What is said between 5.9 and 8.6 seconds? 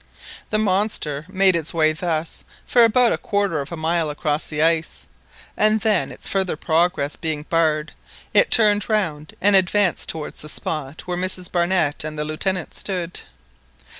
its farther progress being barred, it